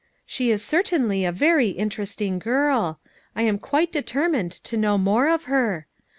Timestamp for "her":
5.43-5.85